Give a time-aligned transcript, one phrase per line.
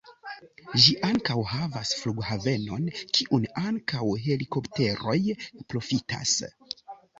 [0.85, 5.17] Ĝi ankaŭ havas flughavenon, kiun ankaŭ helikopteroj
[5.75, 6.37] profitas.